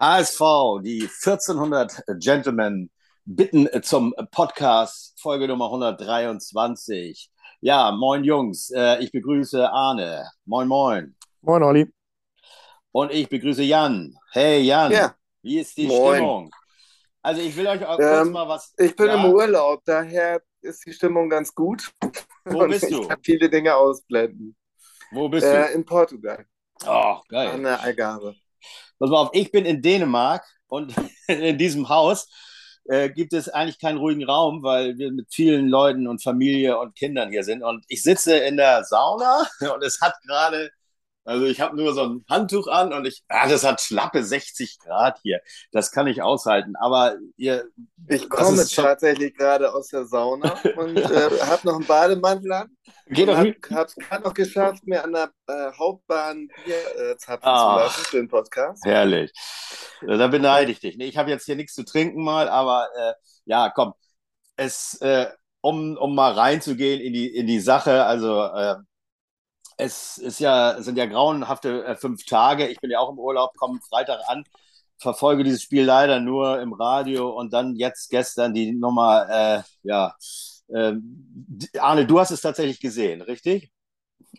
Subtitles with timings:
[0.00, 2.88] ASV, die 1400 Gentlemen
[3.24, 7.28] bitten zum Podcast, Folge Nummer 123.
[7.60, 10.30] Ja, moin Jungs, äh, ich begrüße Arne.
[10.44, 11.16] Moin, moin.
[11.40, 11.92] Moin, Olli.
[12.92, 14.14] Und ich begrüße Jan.
[14.30, 15.16] Hey Jan, ja.
[15.42, 16.14] wie ist die moin.
[16.14, 16.50] Stimmung?
[17.20, 18.72] Also ich will euch auch kurz ähm, mal was.
[18.78, 19.14] Ich bin ja?
[19.16, 21.90] im Urlaub, daher ist die Stimmung ganz gut.
[22.44, 23.02] Wo bist ich du?
[23.02, 24.56] Ich kann viele Dinge ausblenden.
[25.10, 25.74] Wo bist äh, du?
[25.74, 26.46] In Portugal.
[26.86, 27.48] Oh, geil.
[27.48, 28.36] An der Algarve.
[28.98, 30.94] Pass mal auf, ich bin in Dänemark und
[31.28, 32.28] in diesem Haus
[32.84, 36.96] äh, gibt es eigentlich keinen ruhigen Raum, weil wir mit vielen Leuten und Familie und
[36.96, 37.62] Kindern hier sind.
[37.62, 40.70] Und ich sitze in der Sauna und es hat gerade
[41.28, 44.78] also ich habe nur so ein Handtuch an und ich, ah, das hat schlappe 60
[44.78, 45.40] Grad hier.
[45.72, 46.74] Das kann ich aushalten.
[46.76, 47.68] Aber ihr.
[48.08, 52.70] Ich komme tatsächlich gerade aus der Sauna und äh, habe noch einen Bademantel an.
[53.08, 57.74] Geht hab, hab's gerade noch geschafft, mir an der äh, Hauptbahn Bier äh, zapfen ah,
[57.74, 58.86] zu lassen für den Podcast.
[58.86, 59.30] Herrlich.
[60.00, 60.98] Da beneide ich dich.
[60.98, 63.12] Ich habe jetzt hier nichts zu trinken mal, aber äh,
[63.44, 63.92] ja, komm.
[64.56, 65.26] Es, äh,
[65.60, 68.76] um, um mal reinzugehen in die, in die Sache, also äh,
[69.78, 72.66] es ist ja, sind ja grauenhafte äh, fünf Tage.
[72.66, 74.44] Ich bin ja auch im Urlaub, komme Freitag an,
[74.98, 80.14] verfolge dieses Spiel leider nur im Radio und dann jetzt gestern die Nummer, äh, ja,
[80.68, 80.94] äh,
[81.78, 83.72] Arne, du hast es tatsächlich gesehen, richtig?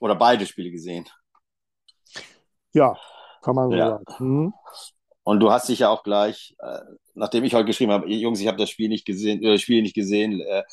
[0.01, 1.07] Oder beide Spiele gesehen?
[2.73, 2.97] Ja,
[3.41, 3.89] kann man so ja.
[3.89, 4.05] sagen.
[4.19, 4.53] Mhm.
[5.23, 6.79] Und du hast dich ja auch gleich, äh,
[7.13, 9.95] nachdem ich heute geschrieben habe, Jungs, ich habe das Spiel nicht gesehen, äh, Spiel nicht
[9.95, 10.63] gesehen, äh,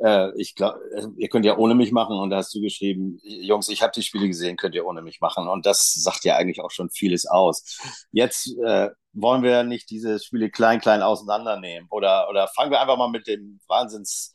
[0.00, 0.80] äh, ich glaube,
[1.16, 2.18] ihr könnt ja ohne mich machen.
[2.18, 5.20] Und da hast du geschrieben, Jungs, ich habe die Spiele gesehen, könnt ihr ohne mich
[5.20, 5.48] machen.
[5.48, 7.78] Und das sagt ja eigentlich auch schon vieles aus.
[8.12, 11.88] Jetzt äh, wollen wir nicht diese Spiele klein, klein auseinandernehmen.
[11.90, 14.34] Oder, oder fangen wir einfach mal mit dem Wahnsinns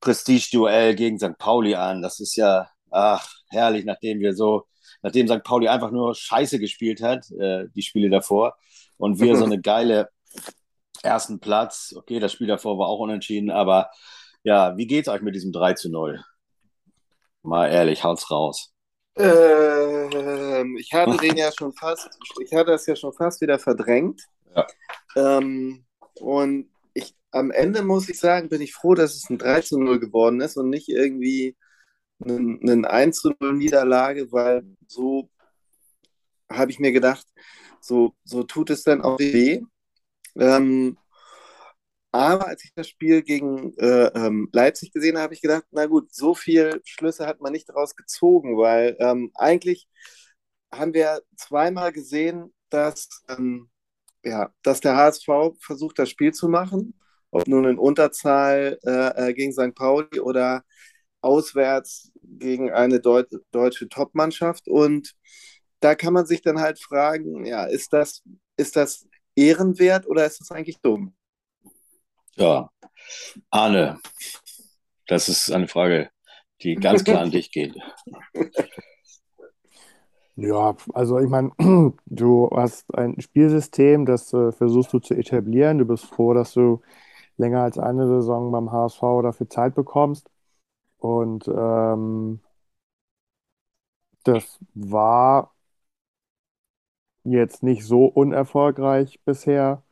[0.00, 1.38] Prestige-Duell gegen St.
[1.38, 2.02] Pauli an.
[2.02, 4.66] Das ist ja, ach, herrlich, nachdem wir so,
[5.02, 5.42] nachdem St.
[5.44, 8.56] Pauli einfach nur Scheiße gespielt hat, äh, die Spiele davor.
[8.96, 10.08] Und wir so eine geile
[11.02, 11.94] ersten Platz.
[11.96, 13.90] Okay, das Spiel davor war auch unentschieden, aber
[14.42, 16.22] ja, wie geht's euch mit diesem 3 zu 0?
[17.42, 18.72] Mal ehrlich, haut's raus.
[19.16, 22.08] Ähm, ich hatte den ja schon fast,
[22.40, 24.22] ich hatte das ja schon fast wieder verdrängt.
[24.54, 24.66] Ja.
[25.16, 25.84] Ähm,
[26.20, 29.78] und ich, am Ende muss ich sagen, bin ich froh, dass es ein 3 zu
[29.78, 31.56] 0 geworden ist und nicht irgendwie
[32.20, 35.30] eine 1 zu 0 Niederlage, weil so
[36.50, 37.26] habe ich mir gedacht,
[37.80, 39.62] so, so tut es dann auch weh.
[40.36, 40.96] Ähm,
[42.12, 45.86] aber als ich das Spiel gegen äh, ähm, Leipzig gesehen habe, habe ich gedacht, na
[45.86, 49.88] gut, so viel Schlüsse hat man nicht daraus gezogen, weil ähm, eigentlich
[50.72, 53.70] haben wir zweimal gesehen, dass, ähm,
[54.24, 55.28] ja, dass der HSV
[55.60, 56.98] versucht, das Spiel zu machen,
[57.30, 59.74] ob nun in Unterzahl äh, äh, gegen St.
[59.74, 60.64] Pauli oder
[61.22, 64.68] auswärts gegen eine Deut deutsche Topmannschaft.
[64.68, 65.14] Und
[65.80, 68.22] da kann man sich dann halt fragen, ja, ist das,
[68.56, 71.14] ist das ehrenwert oder ist das eigentlich dumm?
[72.38, 72.70] Ja,
[73.50, 73.98] Arne,
[75.08, 76.10] das ist eine Frage,
[76.62, 77.76] die ganz klar an dich geht.
[80.36, 81.50] Ja, also ich meine,
[82.06, 85.78] du hast ein Spielsystem, das äh, versuchst du zu etablieren.
[85.78, 86.80] Du bist froh, dass du
[87.38, 90.30] länger als eine Saison beim HSV dafür Zeit bekommst.
[90.98, 92.40] Und ähm,
[94.24, 95.52] das war
[97.24, 99.82] jetzt nicht so unerfolgreich bisher.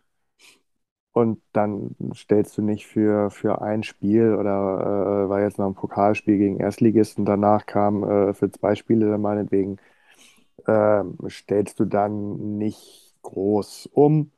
[1.16, 5.75] Und dann stellst du nicht für, für ein Spiel oder äh, war jetzt noch ein
[5.75, 9.78] Pokalspiel gegen Erstligisten, danach kam äh, für zwei Spiele meinetwegen,
[10.66, 14.32] äh, stellst du dann nicht groß um.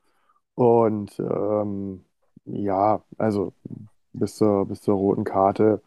[0.57, 2.05] Und ähm,
[2.47, 3.55] ja, also
[4.15, 5.83] bis zur, bis zur roten Karte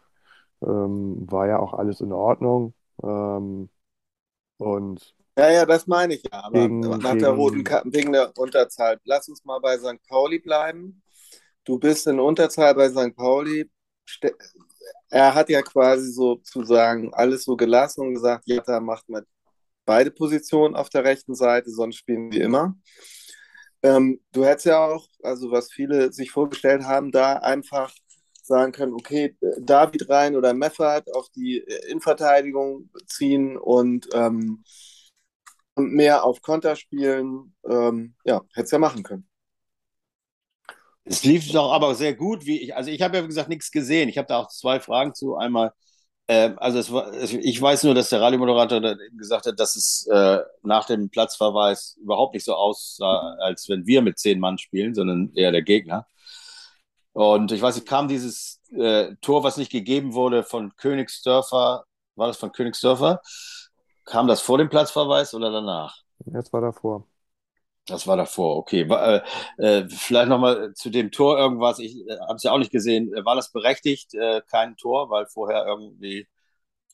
[0.64, 2.74] ähm, war ja auch alles in Ordnung.
[3.04, 3.70] Ähm,
[4.58, 6.44] und ja, ja, das meine ich ja.
[6.44, 9.00] Aber gegen, nach der roten Karte, wegen der Unterzahl.
[9.06, 10.02] Lass uns mal bei St.
[10.08, 11.02] Pauli bleiben.
[11.64, 13.16] Du bist in Unterzahl bei St.
[13.16, 13.70] Pauli.
[15.10, 19.26] Er hat ja quasi sozusagen alles so gelassen und gesagt, ja, da macht man
[19.86, 22.76] beide Positionen auf der rechten Seite, sonst spielen wir immer.
[23.84, 27.94] Ähm, du hättest ja auch, also was viele sich vorgestellt haben, da einfach
[28.44, 34.64] sagen können, okay, David rein oder Meffert auf die Innenverteidigung ziehen und ähm, und
[35.76, 37.56] mehr auf Konter spielen.
[37.70, 39.28] Ähm, ja, hätte es ja machen können.
[41.04, 43.72] Es lief doch aber sehr gut, wie ich, also ich habe ja wie gesagt nichts
[43.72, 44.10] gesehen.
[44.10, 45.36] Ich habe da auch zwei Fragen zu.
[45.36, 45.74] Einmal,
[46.28, 50.86] äh, also war, ich weiß nur, dass der Radiomoderator gesagt hat, dass es äh, nach
[50.86, 55.52] dem Platzverweis überhaupt nicht so aussah, als wenn wir mit zehn Mann spielen, sondern eher
[55.52, 56.08] der Gegner.
[57.14, 61.86] Und ich weiß nicht, kam dieses äh, Tor, was nicht gegeben wurde, von Königsdörfer,
[62.16, 63.22] war das von Königsdörfer?
[64.12, 65.96] Kam das vor dem Platzverweis oder danach?
[66.26, 67.06] Jetzt war davor.
[67.88, 68.90] Das war davor, okay.
[68.90, 69.24] War,
[69.58, 71.80] äh, äh vielleicht nochmal zu dem Tor irgendwas.
[71.80, 73.14] Ich äh, habe es ja auch nicht gesehen.
[73.24, 76.28] War das berechtigt, äh, kein Tor, weil vorher irgendwie,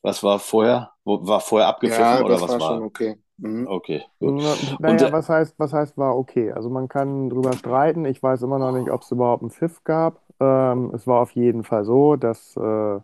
[0.03, 0.91] was war vorher?
[1.05, 2.75] War vorher abgepfiffen ja, oder was war?
[2.75, 3.17] Schon okay.
[3.37, 3.67] Mhm.
[3.67, 4.39] Okay, gut.
[4.79, 6.51] Naja, was heißt, was heißt war okay?
[6.51, 8.05] Also man kann drüber streiten.
[8.05, 10.21] Ich weiß immer noch nicht, ob es überhaupt einen Pfiff gab.
[10.39, 12.99] Ähm, es war auf jeden Fall so, dass äh,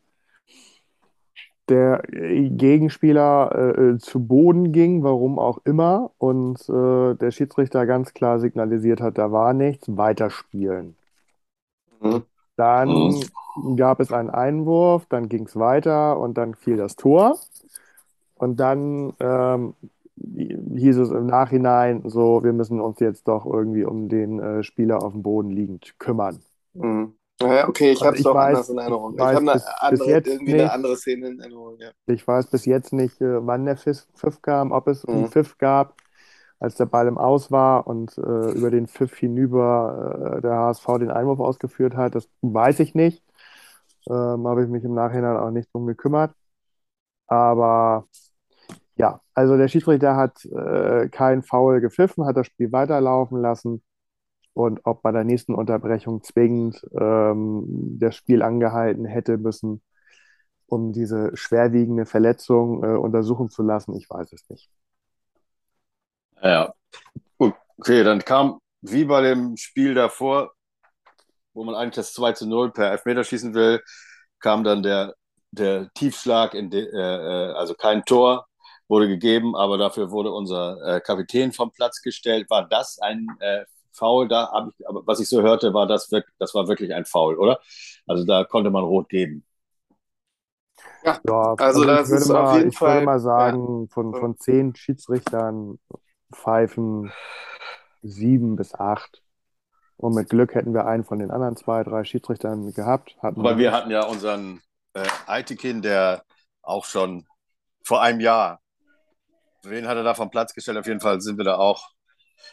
[1.69, 8.13] der Gegenspieler äh, äh, zu Boden ging, warum auch immer, und äh, der Schiedsrichter ganz
[8.13, 10.95] klar signalisiert hat, da war nichts, weiterspielen.
[12.01, 12.23] Mhm.
[12.55, 13.77] Dann mhm.
[13.77, 17.39] gab es einen Einwurf, dann ging es weiter und dann fiel das Tor.
[18.35, 19.73] Und dann ähm,
[20.17, 25.01] hieß es im Nachhinein so, wir müssen uns jetzt doch irgendwie um den äh, Spieler
[25.01, 26.39] auf dem Boden liegend kümmern.
[26.73, 27.13] Mhm.
[27.41, 29.13] Ja, okay, ich habe es doch weiß, anders in Erinnerung.
[29.13, 31.77] Ich, ich habe eine andere, irgendwie nicht, eine andere Szene in Erinnerung.
[31.79, 31.91] Ja.
[32.05, 35.13] Ich weiß bis jetzt nicht, äh, wann der Pfiff kam, ob es mhm.
[35.13, 35.95] einen Pfiff gab,
[36.59, 40.85] als der Ball im Aus war und äh, über den Pfiff hinüber äh, der HSV
[40.99, 42.15] den Einwurf ausgeführt hat.
[42.15, 43.23] Das weiß ich nicht.
[44.09, 46.33] Ähm, habe ich mich im Nachhinein auch nicht drum gekümmert.
[47.27, 48.07] Aber
[48.95, 53.81] ja, also der Schiedsrichter hat äh, kein Foul gepfiffen, hat das Spiel weiterlaufen lassen
[54.53, 59.81] und ob bei der nächsten Unterbrechung zwingend ähm, das Spiel angehalten hätte müssen,
[60.67, 64.69] um diese schwerwiegende Verletzung äh, untersuchen zu lassen, ich weiß es nicht.
[66.41, 66.73] Ja.
[67.37, 70.51] Okay, dann kam wie bei dem Spiel davor,
[71.53, 73.81] wo man eigentlich das 2 zu 0 per Elfmeter schießen will,
[74.39, 75.15] kam dann der,
[75.51, 78.45] der Tiefschlag, in de, äh, äh, also kein Tor
[78.87, 82.49] wurde gegeben, aber dafür wurde unser äh, Kapitän vom Platz gestellt.
[82.49, 86.09] War das ein äh, Foul, da habe ich, aber was ich so hörte, war das,
[86.39, 87.59] das war wirklich ein Foul, oder?
[88.07, 89.45] Also da konnte man rot geben.
[91.03, 92.89] Ja, ja also, also das ist mal, auf jeden ich Fall.
[92.89, 93.93] Ich würde mal sagen, ja.
[93.93, 95.79] von, von zehn Schiedsrichtern
[96.33, 97.11] pfeifen
[98.01, 99.21] sieben bis acht.
[99.97, 103.15] Und mit Glück hätten wir einen von den anderen zwei, drei Schiedsrichtern gehabt.
[103.21, 104.61] Hatten Aber wir hatten ja unseren
[104.93, 106.23] äh, der
[106.61, 107.25] auch schon
[107.83, 108.61] vor einem Jahr,
[109.61, 110.77] wen hat er da vom Platz gestellt?
[110.77, 111.92] Auf jeden Fall sind wir da auch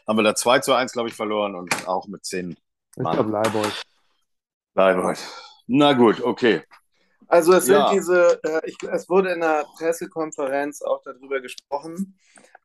[0.07, 2.57] haben wir da 2 zu 1, glaube ich, verloren und auch mit 10 Ich
[2.97, 3.83] glaube Leibold.
[4.75, 5.19] Leibold.
[5.67, 6.63] Na gut, okay.
[7.29, 7.93] Also es sind ja.
[7.93, 12.19] diese, äh, ich, es wurde in der Pressekonferenz auch darüber gesprochen.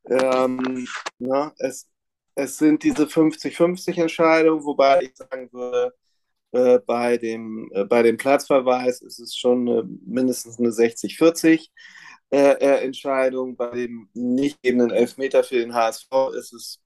[0.06, 0.88] Ähm,
[1.18, 1.88] ja, es,
[2.34, 5.94] es sind diese 50-50 Entscheidungen, wobei ich sagen würde,
[6.52, 11.68] äh, bei, dem, äh, bei dem Platzverweis ist es schon eine, mindestens eine 60-40
[12.30, 13.56] äh, äh, Entscheidung.
[13.56, 16.80] Bei dem nicht gebenden Elfmeter für den HSV ist es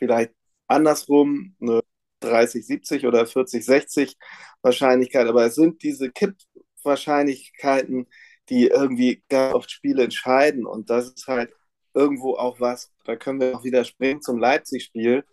[0.00, 0.32] vielleicht
[0.66, 1.82] andersrum eine
[2.22, 4.16] 30-70 oder 40-60
[4.62, 8.08] Wahrscheinlichkeit, aber es sind diese Kippwahrscheinlichkeiten,
[8.48, 11.52] die irgendwie ganz oft Spiele entscheiden und das ist halt
[11.94, 15.24] irgendwo auch was, da können wir auch wieder springen zum Leipzig-Spiel,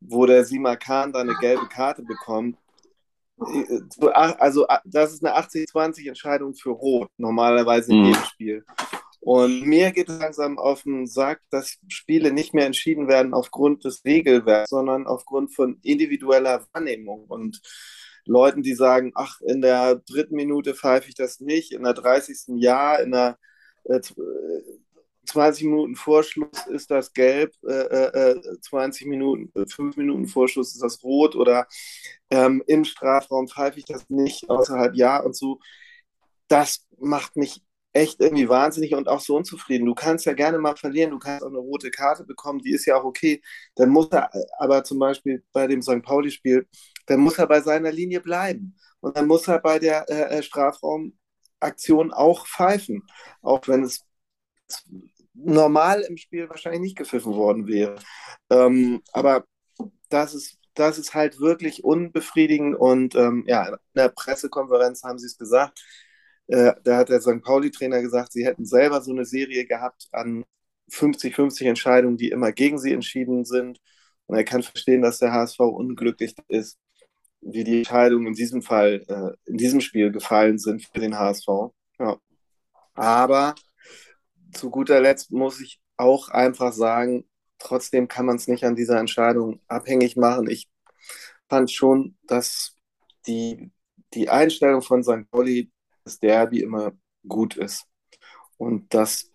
[0.00, 2.58] wo der Sima Khan da eine gelbe Karte bekommt.
[4.12, 8.06] Also das ist eine 80-20 Entscheidung für Rot, normalerweise in mhm.
[8.06, 8.64] jedem Spiel.
[9.26, 13.84] Und mir geht es langsam auf den Sack, dass Spiele nicht mehr entschieden werden aufgrund
[13.84, 17.60] des Regelwerks, sondern aufgrund von individueller Wahrnehmung und
[18.24, 22.62] Leuten, die sagen, ach, in der dritten Minute pfeife ich das nicht, in der 30.
[22.62, 23.36] Jahr, in der
[23.86, 24.00] äh,
[25.24, 30.84] 20 äh, Minuten Vorschluss ist das gelb, äh, 20 äh, Minuten, 5 Minuten Vorschluss ist
[30.84, 31.66] das rot oder
[32.30, 35.58] ähm, im Strafraum pfeife ich das nicht außerhalb Jahr und so.
[36.46, 37.60] Das macht mich
[37.96, 39.86] echt irgendwie wahnsinnig und auch so unzufrieden.
[39.86, 42.84] Du kannst ja gerne mal verlieren, du kannst auch eine rote Karte bekommen, die ist
[42.84, 43.42] ja auch okay.
[43.74, 46.02] Dann muss er aber zum Beispiel bei dem St.
[46.02, 46.68] Pauli-Spiel,
[47.06, 48.76] dann muss er bei seiner Linie bleiben.
[49.00, 53.02] Und dann muss er bei der äh, äh Strafraumaktion auch pfeifen,
[53.42, 54.04] auch wenn es
[55.34, 57.96] normal im Spiel wahrscheinlich nicht gepfiffen worden wäre.
[58.50, 59.44] Ähm, aber
[60.08, 65.26] das ist, das ist halt wirklich unbefriedigend und ähm, ja, in der Pressekonferenz haben sie
[65.26, 65.82] es gesagt,
[66.48, 67.42] äh, da hat der St.
[67.42, 70.44] Pauli-Trainer gesagt, sie hätten selber so eine Serie gehabt an
[70.90, 73.80] 50-50 Entscheidungen, die immer gegen sie entschieden sind.
[74.26, 76.78] Und er kann verstehen, dass der HSV unglücklich ist,
[77.40, 81.48] wie die Entscheidungen in diesem Fall, äh, in diesem Spiel gefallen sind für den HSV.
[81.98, 82.16] Ja.
[82.94, 83.54] Aber
[84.52, 87.24] zu guter Letzt muss ich auch einfach sagen,
[87.58, 90.48] trotzdem kann man es nicht an dieser Entscheidung abhängig machen.
[90.48, 90.68] Ich
[91.48, 92.76] fand schon, dass
[93.26, 93.70] die,
[94.14, 95.30] die Einstellung von St.
[95.30, 95.70] Pauli
[96.06, 96.92] Derby immer
[97.26, 97.86] gut ist.
[98.56, 99.30] Und dass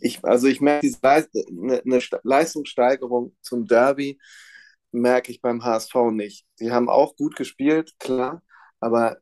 [0.00, 4.18] ich, also ich merke diese Leist eine, eine Leistungssteigerung zum Derby,
[4.92, 6.46] merke ich beim HSV nicht.
[6.54, 8.42] Sie haben auch gut gespielt, klar,
[8.80, 9.18] aber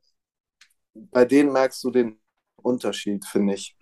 [0.94, 2.20] bei denen merkst du den
[2.56, 3.76] Unterschied, finde ich.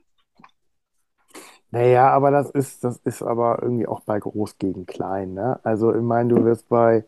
[1.71, 5.61] Naja, aber das ist, das ist aber irgendwie auch bei Groß gegen Klein, ne?
[5.63, 7.05] Also ich meine, du wirst bei,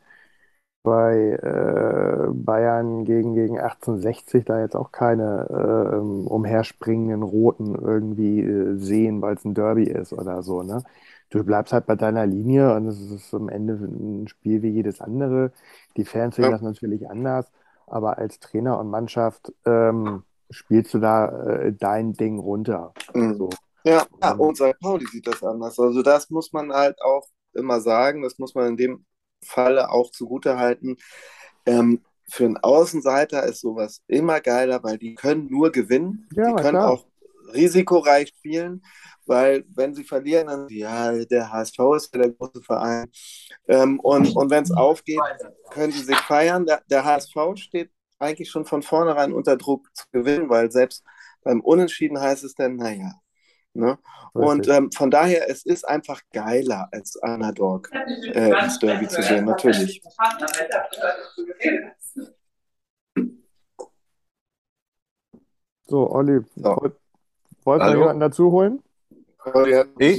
[0.82, 8.40] bei äh, Bayern gegen, gegen 1860 da jetzt auch keine äh, ähm, umherspringenden Roten irgendwie
[8.40, 10.82] äh, sehen, weil es ein Derby ist oder so, ne?
[11.30, 15.00] Du bleibst halt bei deiner Linie und es ist am Ende ein Spiel wie jedes
[15.02, 15.52] andere.
[15.96, 16.50] Die Fans sehen Ja.
[16.50, 17.50] das natürlich anders,
[17.86, 21.28] aber als Trainer und Mannschaft ähm, spielst du da
[21.66, 22.94] äh, dein Ding runter.
[23.14, 23.36] Mhm.
[23.36, 23.58] So.
[23.84, 24.78] Ja, ja, Und und St.
[24.80, 25.78] Pauli sieht das anders.
[25.78, 29.06] Also das muss man halt auch immer sagen, das muss man in dem
[29.44, 30.96] Falle auch zugutehalten.
[31.66, 36.28] Ähm, für einen Außenseiter ist sowas immer geiler, weil die können nur gewinnen.
[36.30, 36.90] ja, Die können klar.
[36.92, 37.06] auch
[37.54, 38.82] risikoreich spielen,
[39.26, 43.10] weil wenn sie verlieren, dann ja, der HSV ist ja der große Verein.
[43.68, 45.20] Ähm, und und wenn es aufgeht,
[45.70, 46.66] können sie sich feiern.
[46.66, 51.04] Der, der HSV steht eigentlich schon von vornherein unter Druck zu gewinnen, weil selbst
[51.42, 53.12] beim Unentschieden heißt es dann, naja.
[53.74, 53.98] Ne?
[54.32, 59.44] Und ähm, von daher, es ist einfach geiler als Underdog äh, ins Derby zu gehen,
[59.44, 60.02] natürlich.
[65.86, 66.92] So, Olli, So,
[67.64, 68.00] wollt, Hallo?
[68.00, 68.82] jemanden dazu holen?
[69.44, 70.18] Einen Ich?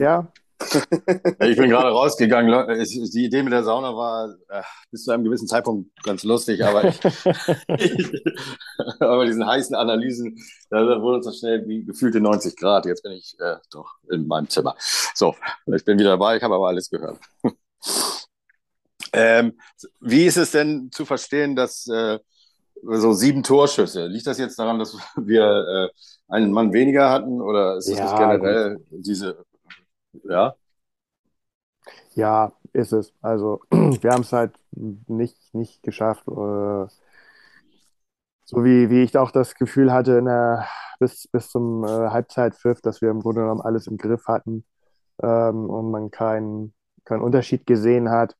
[0.00, 0.28] Ja?
[1.40, 2.52] Ich bin gerade rausgegangen.
[2.70, 6.64] Es- Die Idee mit der Sauna war äh, bis zu einem gewissen Zeitpunkt ganz lustig,
[6.64, 7.00] aber ich,
[9.00, 10.36] aber diesen heißen Analysen,
[10.68, 12.86] da wurde uns das schnell wie gefühlte 90 Grad.
[12.86, 14.76] Jetzt bin ich äh, doch in meinem Zimmer.
[15.14, 15.34] So,
[15.66, 17.18] ich bin wieder dabei, ich habe aber alles gehört.
[19.12, 19.58] Ähm,
[20.00, 22.18] wie ist es denn zu verstehen, dass äh,
[22.82, 27.78] so sieben Torschüsse, liegt das jetzt daran, dass wir äh, einen Mann weniger hatten oder
[27.78, 29.44] ist das nicht Ja, generell diese,
[30.24, 30.56] ja?
[32.14, 33.12] Ja, ist es.
[33.22, 36.26] Also, wir haben es halt nicht, nicht geschafft.
[36.28, 36.86] Äh,
[38.44, 40.66] so wie, wie ich auch das Gefühl hatte in der,
[40.98, 44.64] bis, bis zum äh, Halbzeitpfiff, dass wir im Grunde genommen alles im Griff hatten
[45.22, 46.74] ähm, und man keinen
[47.04, 48.36] keinen Unterschied gesehen hat,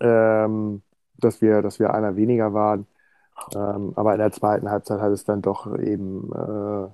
[0.00, 0.82] ähm,
[1.16, 2.86] dass wir, dass wir einer weniger waren.
[3.54, 6.88] Ähm, aber in der zweiten Halbzeit hat es dann doch eben äh,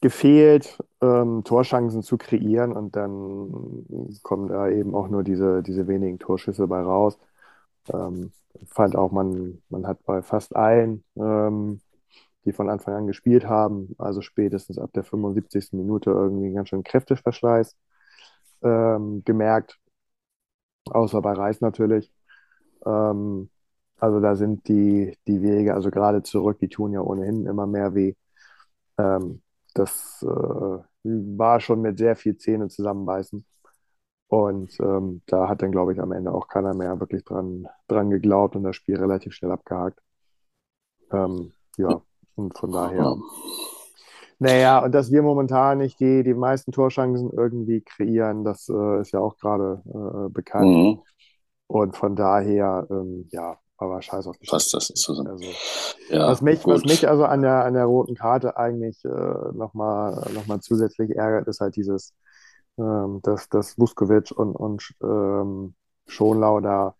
[0.00, 3.86] gefehlt, ähm, Torchancen zu kreieren und dann
[4.22, 7.18] kommen da eben auch nur diese, diese wenigen Torschüsse bei raus.
[7.92, 8.32] Ähm,
[8.68, 11.80] fand auch, man, man hat bei fast allen, ähm,
[12.44, 15.78] die von Anfang an gespielt haben, also spätestens ab der 75.
[15.78, 17.76] Minute irgendwie einen ganz schön Kräfteverschleiß
[18.62, 19.78] ähm, gemerkt,
[20.90, 22.12] außer bei Reis natürlich.
[22.86, 23.50] Ähm,
[23.98, 27.94] also da sind die, die Wege, also gerade zurück, die tun ja ohnehin immer mehr
[27.94, 28.14] weh.
[28.98, 29.42] Ähm,
[29.78, 33.44] das äh, war schon mit sehr viel Zähne zusammenbeißen.
[34.28, 38.10] Und ähm, da hat dann, glaube ich, am Ende auch keiner mehr wirklich dran, dran
[38.10, 40.00] geglaubt und das Spiel relativ schnell abgehakt.
[41.10, 42.02] Ähm, ja,
[42.34, 43.16] und von daher.
[44.38, 49.12] Naja, und dass wir momentan nicht die, die meisten Torchancen irgendwie kreieren, das äh, ist
[49.12, 50.68] ja auch gerade äh, bekannt.
[50.68, 51.02] Mhm.
[51.66, 55.28] Und von daher, ähm, ja, aber scheiß auf die Passt das zusammen?
[55.28, 55.44] Also,
[56.10, 60.26] Ja, was mich, was mich also an der, an der roten Karte eigentlich äh, nochmal
[60.34, 62.12] noch mal zusätzlich ärgert, ist halt dieses,
[62.78, 65.74] ähm, dass, dass Vuskovic und, und ähm,
[66.06, 66.94] Schonlau da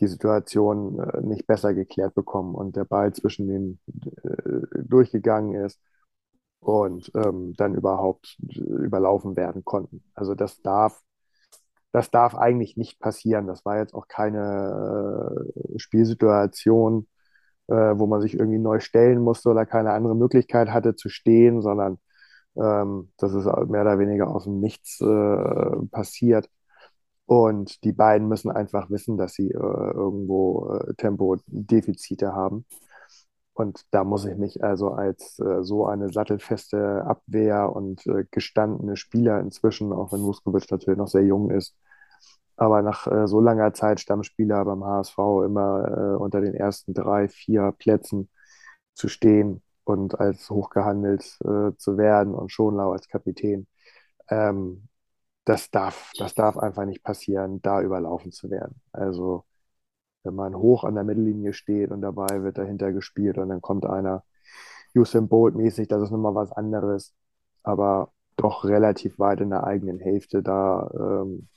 [0.00, 3.78] die Situation äh, nicht besser geklärt bekommen und der Ball zwischen den
[4.24, 5.80] äh, durchgegangen ist
[6.60, 10.04] und ähm, dann überhaupt äh, überlaufen werden konnten.
[10.14, 11.00] Also das darf,
[11.92, 13.46] das darf eigentlich nicht passieren.
[13.46, 17.06] Das war jetzt auch keine äh, Spielsituation,
[17.68, 21.62] äh, wo man sich irgendwie neu stellen musste oder keine andere Möglichkeit hatte zu stehen,
[21.62, 21.98] sondern
[22.56, 26.48] ähm, das ist mehr oder weniger aus dem Nichts äh, passiert.
[27.26, 32.66] Und die beiden müssen einfach wissen, dass sie äh, irgendwo äh, Tempodefizite haben.
[33.54, 38.96] Und da muss ich mich also als äh, so eine sattelfeste Abwehr und äh, gestandene
[38.96, 41.76] Spieler inzwischen, auch wenn Vuskovic natürlich noch sehr jung ist,
[42.56, 47.28] aber nach äh, so langer Zeit Stammspieler beim HSV immer äh, unter den ersten drei,
[47.28, 48.30] vier Plätzen
[48.94, 53.66] zu stehen und als hochgehandelt äh, zu werden und Schonlau als Kapitän.
[54.28, 54.88] Ähm,
[55.44, 58.80] das darf, das darf einfach nicht passieren, da überlaufen zu werden.
[58.92, 59.44] Also
[60.24, 63.86] wenn man hoch an der Mittellinie steht und dabei wird dahinter gespielt und dann kommt
[63.86, 64.24] einer
[64.94, 67.14] Usain Bolt mäßig, das ist nochmal was anderes,
[67.62, 71.48] aber doch relativ weit in der eigenen Hälfte da ähm,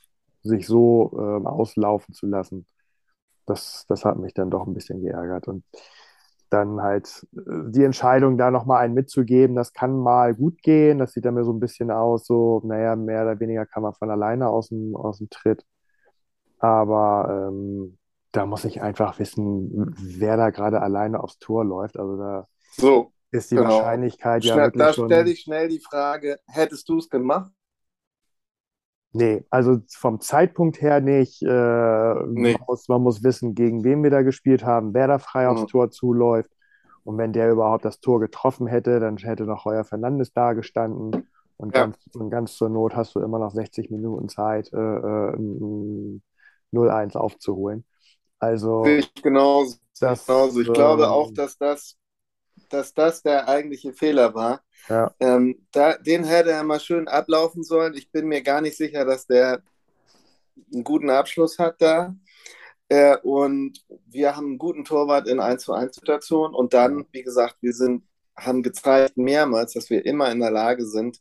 [0.42, 2.66] sich so ähm, auslaufen zu lassen,
[3.46, 5.64] das, das hat mich dann doch ein bisschen geärgert und
[6.50, 11.12] dann halt äh, die Entscheidung, da nochmal einen mitzugeben, das kann mal gut gehen, das
[11.12, 14.10] sieht dann mir so ein bisschen aus, so, naja, mehr oder weniger kann man von
[14.10, 15.64] alleine aus dem, aus dem Tritt,
[16.58, 17.98] aber ähm,
[18.36, 21.98] da muss ich einfach wissen, wer da gerade alleine aufs Tor läuft.
[21.98, 23.60] Also da So, ist die Genau.
[23.60, 25.12] Wahrscheinlichkeit ja Schnell, wirklich da schon.
[25.14, 27.52] stelle ich schnell die Frage, hättest du es gemacht?
[29.12, 31.42] Nee, also vom Zeitpunkt her nicht.
[31.42, 31.48] Äh,
[32.34, 32.56] Nee.
[32.56, 35.64] man muss, man muss wissen, gegen wen wir da gespielt haben, wer da frei aufs
[35.64, 35.66] Mhm.
[35.66, 36.50] Tor zuläuft.
[37.04, 41.16] Und wenn der überhaupt das Tor getroffen hätte, dann hätte noch Heuer Fernandes da gestanden.
[41.56, 41.72] Und, Ja.
[41.72, 46.22] ganz, und ganz zur Not hast du immer noch 60 Minuten Zeit, äh, äh, ein
[46.70, 47.84] 0-1 aufzuholen.
[48.38, 49.76] Also ich genauso.
[50.00, 50.60] das, genauso.
[50.60, 51.96] Ich glaube ähm, auch, dass das,
[52.68, 54.62] dass das der eigentliche Fehler war.
[54.88, 55.12] Ja.
[55.20, 57.94] Ähm, da, den hätte er mal schön ablaufen sollen.
[57.94, 59.62] Ich bin mir gar nicht sicher, dass der
[60.72, 62.14] einen guten Abschluss hat da.
[62.88, 66.54] Äh, und wir haben einen guten Torwart in 1 zu 1 Situationen.
[66.54, 68.04] Und dann, wie gesagt, wir sind,
[68.36, 71.18] haben gezeigt mehrmals, dass wir immer in der Lage sind,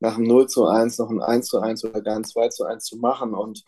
[0.00, 2.64] nach einem 0 zu 1 noch ein 1 zu 1 oder gar ein 2 zu
[2.64, 3.34] 1 zu machen.
[3.34, 3.64] Und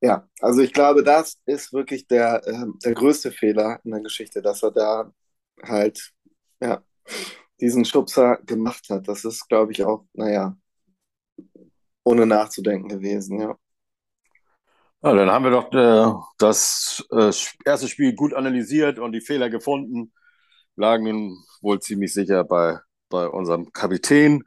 [0.00, 4.42] ja, also ich glaube, das ist wirklich der, äh, der größte Fehler in der Geschichte,
[4.42, 5.12] dass er da
[5.62, 6.12] halt,
[6.60, 6.82] ja,
[7.60, 9.08] diesen Schubser gemacht hat.
[9.08, 10.56] Das ist, glaube ich, auch, naja,
[12.04, 13.56] ohne nachzudenken gewesen, ja.
[15.02, 17.30] Ja, dann haben wir doch äh, das äh,
[17.64, 20.12] erste Spiel gut analysiert und die Fehler gefunden.
[20.74, 24.42] Lagen wohl ziemlich sicher bei, bei unserem Kapitän.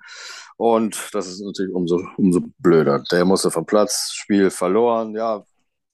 [0.59, 3.01] Und das ist natürlich umso, umso blöder.
[3.13, 5.15] Der musste vom Platz, Spiel verloren.
[5.15, 5.45] Ja,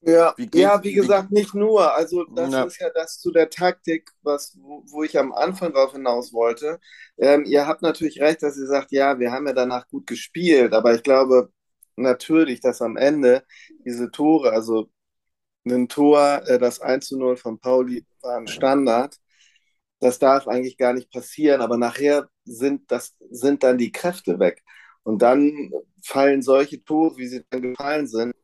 [0.02, 1.92] Ja, Wie geht- ja, wie gesagt, nicht nur.
[1.94, 2.64] Also das Ja.
[2.64, 6.80] ist ja das zu der Taktik, was, wo, wo ich am Anfang drauf hinaus wollte.
[7.16, 10.72] Ähm, ihr habt natürlich recht, dass ihr sagt, ja, wir haben ja danach gut gespielt,
[10.74, 11.50] aber ich glaube
[11.96, 13.44] natürlich, dass am Ende
[13.84, 14.90] diese Tore, also
[15.66, 19.16] ein Tor, äh, das 1 zu 0 von Pauli war ein Standard,
[20.00, 24.62] das darf eigentlich gar nicht passieren, aber nachher sind, das, sind dann die Kräfte weg.
[25.02, 25.70] Und dann
[26.02, 28.34] fallen solche Tore, wie sie dann gefallen sind.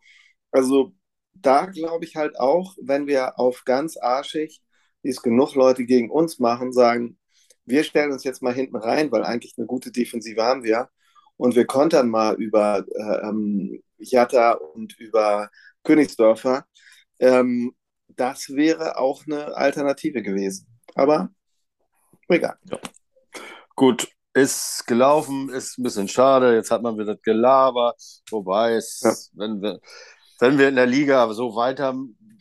[0.51, 0.95] Also
[1.35, 4.63] da glaube ich halt auch, wenn wir auf ganz arschig,
[5.03, 7.19] wie es genug Leute gegen uns machen, sagen,
[7.65, 10.89] wir stellen uns jetzt mal hinten rein, weil eigentlich eine gute Defensive haben wir.
[11.37, 15.51] Und wir kontern mal über äh, ähm, Jatta und über
[15.85, 16.67] Königsdörfer.
[17.19, 17.75] Ähm,
[18.09, 20.67] das wäre auch eine Alternative gewesen.
[20.95, 21.31] Aber
[22.33, 22.57] egal.
[23.75, 26.55] gut, ist gelaufen, ist ein bisschen schade.
[26.55, 28.01] Jetzt hat man wieder gelabert.
[28.31, 29.13] Wobei es, Ja.
[29.35, 29.81] wenn wir,
[30.41, 31.95] wenn wir in der Liga so weiter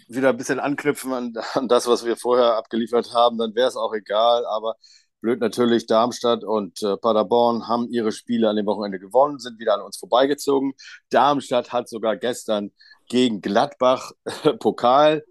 [0.07, 3.75] wieder ein bisschen anknüpfen an, an das, was wir vorher abgeliefert haben, dann wäre es
[3.75, 4.45] auch egal.
[4.45, 4.75] Aber
[5.21, 9.75] blöd natürlich, Darmstadt und äh, Paderborn haben ihre Spiele an dem Wochenende gewonnen, sind wieder
[9.75, 10.73] an uns vorbeigezogen.
[11.09, 12.71] Darmstadt hat sogar gestern
[13.09, 14.11] gegen Gladbach
[14.59, 15.23] Pokal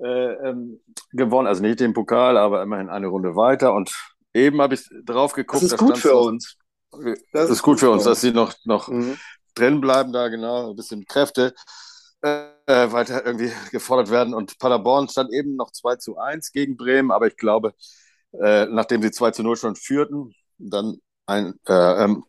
[0.00, 0.80] äh, ähm,
[1.12, 3.74] gewonnen, also nicht den Pokal, aber immerhin eine Runde weiter.
[3.74, 3.90] Und
[4.34, 5.62] eben habe ich drauf Das geguckt.
[5.64, 6.56] ist da gut für uns.
[7.32, 9.18] Das ist gut für uns, dass sie noch, noch Mhm.
[9.54, 11.54] drin bleiben da, genau, ein bisschen Kräfte
[12.22, 14.34] äh, weiter irgendwie gefordert werden.
[14.34, 17.74] Und Paderborn stand eben noch 2 zu 1 gegen Bremen, aber ich glaube,
[18.32, 22.24] äh, nachdem sie 2 zu 0 schon führten, dann ein, äh, ähm,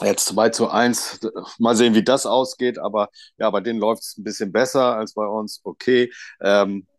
[0.00, 1.20] jetzt 2 zu 1,
[1.58, 3.08] mal sehen, wie das ausgeht, aber
[3.38, 6.10] ja, bei denen läuft es ein bisschen besser als bei uns, okay.
[6.40, 6.93] Ähm, steht 2-2.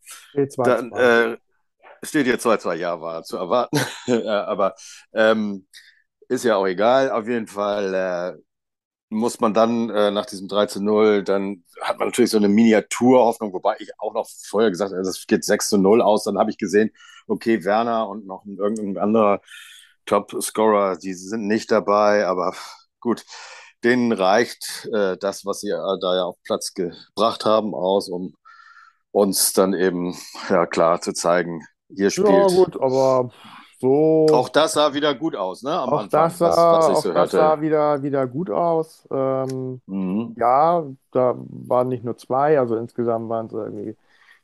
[0.57, 1.37] Dann äh,
[2.03, 3.79] steht hier 2-2, ja, war zu erwarten.
[4.27, 4.75] Aber
[5.13, 5.67] ähm,
[6.27, 7.11] ist ja auch egal.
[7.11, 8.41] Auf jeden Fall äh,
[9.09, 12.49] muss man dann äh, nach diesem 3 zu 0, dann hat man natürlich so eine
[12.49, 16.23] Miniaturhoffnung, wobei ich auch noch vorher gesagt habe, es geht 6 zu 0 aus.
[16.23, 16.91] Dann habe ich gesehen,
[17.27, 19.41] okay, Werner und noch ein, irgendein anderer
[20.05, 22.53] Top-Scorer, die sind nicht dabei, aber
[22.99, 23.25] gut,
[23.83, 28.35] denen reicht äh, das, was sie äh, da ja auf Platz gebracht haben, aus, um
[29.15, 30.15] uns dann eben,
[30.49, 31.62] ja klar, zu zeigen,
[31.95, 32.49] hier Ja, spielt.
[32.49, 33.34] gut, aber
[33.80, 33.89] so.
[34.32, 35.71] Auch das sah wieder gut aus, ne?
[35.80, 39.08] Am Auch Anfang, das sah, was, was auch so das sah wieder, wieder gut aus.
[39.12, 40.36] Ähm, Mhm.
[40.36, 43.95] ja, da waren nicht nur zwei, also insgesamt waren es irgendwie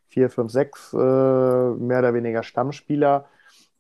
[0.10, 3.28] vier, fünf, sechs äh, mehr oder weniger Stammspieler.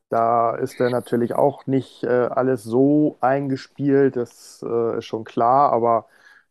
[0.09, 5.71] Da ist er natürlich auch nicht äh, alles so eingespielt, das äh, ist schon klar,
[5.73, 6.07] aber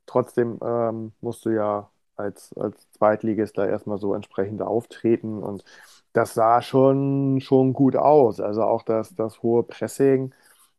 [0.06, 5.64] trotzdem ähm, musst du ja als, als Zweitligist da erstmal so entsprechend auftreten und
[6.12, 8.40] das sah schon, schon gut aus.
[8.40, 10.34] Also auch das, das hohe Pressing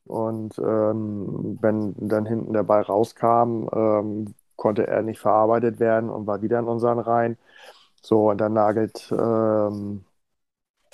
[0.06, 6.28] und ähm, wenn dann hinten der Ball rauskam, ähm, konnte er nicht verarbeitet werden und
[6.28, 7.38] war wieder in unseren Reihen.
[8.02, 10.06] So, und dann nagelt ähm,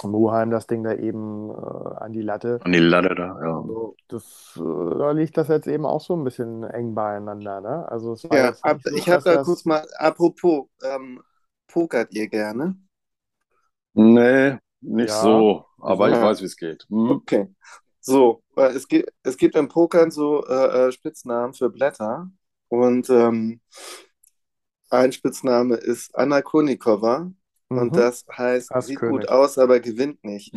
[0.03, 2.60] Muheim das Ding da eben äh, an die Latte.
[2.60, 3.63] An die Latte da, ja.
[3.65, 4.60] So, das, äh,
[4.97, 7.89] da liegt das jetzt eben auch so ein bisschen eng beieinander, ne?
[7.91, 11.21] Also es war Ja, ab, nicht so, ich habe da das, kurz mal, apropos, ähm,
[11.67, 12.75] pokert ihr gerne?
[13.93, 15.15] Nee, nicht Ja.
[15.15, 16.21] so, aber ich Ja.
[16.21, 16.86] weiß, wie es geht.
[16.89, 17.21] Hm?
[17.23, 17.47] Okay.
[18.01, 22.31] So, weil es gibt, es gibt im Pokern so äh, äh, Spitznamen für Blätter
[22.69, 23.62] und ähm,
[24.89, 27.31] ein Spitzname ist Anna Kurnikova
[27.73, 27.97] Und Mhm.
[27.97, 29.06] das heißt, Hass sieht König.
[29.06, 30.53] gut aus, aber gewinnt nicht.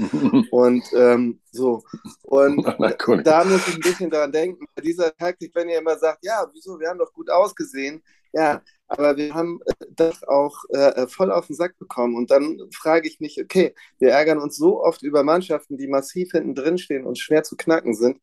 [0.49, 1.83] Und ähm, so.
[2.23, 2.67] Und
[3.23, 6.49] da muss ich ein bisschen dran denken, bei dieser Taktik, wenn ihr immer sagt, ja,
[6.53, 8.03] wieso, wir haben doch gut ausgesehen.
[8.33, 12.17] Ja, aber wir haben äh, das auch äh, voll auf den Sack bekommen.
[12.17, 16.33] Und dann frage ich mich, okay, wir ärgern uns so oft über Mannschaften, die massiv
[16.33, 18.21] hinten drin stehen und schwer zu knacken sind.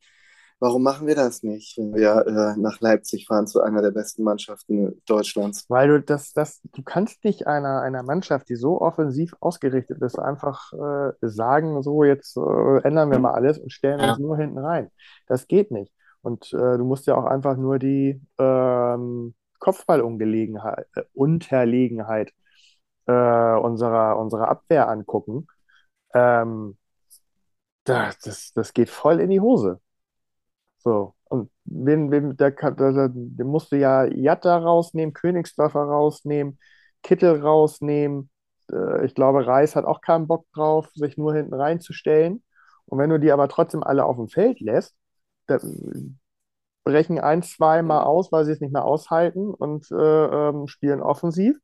[0.60, 4.24] Warum machen wir das nicht, wenn wir äh, nach Leipzig fahren zu einer der besten
[4.24, 5.64] Mannschaften Deutschlands?
[5.68, 10.18] Weil du das, das, du kannst nicht einer, einer Mannschaft, die so offensiv ausgerichtet ist,
[10.18, 14.58] einfach äh, sagen, so jetzt äh, ändern wir mal alles und stellen uns nur hinten
[14.58, 14.90] rein.
[15.28, 15.92] Das geht nicht.
[16.22, 22.32] Und äh, du musst ja auch einfach nur die ähm, Kopfballungelegenheit, äh, Unterlegenheit
[23.06, 25.46] äh, unserer, unserer Abwehr angucken.
[26.14, 26.76] Ähm,
[27.84, 29.80] da, das, das geht voll in die Hose.
[30.78, 35.80] So, und wen, wen, da, kann- da, da, da musst du ja Jatta rausnehmen, Königsdörfer
[35.82, 36.58] rausnehmen,
[37.02, 38.30] Kittel rausnehmen.
[38.72, 42.42] Äh, ich glaube, Reis hat auch keinen Bock drauf, sich nur hinten reinzustellen.
[42.86, 44.96] Und wenn du die aber trotzdem alle auf dem Feld lässt,
[45.46, 45.58] da
[46.84, 51.02] brechen ein, zwei mal aus, weil sie es nicht mehr aushalten und äh, ähm, spielen
[51.02, 51.56] offensiv.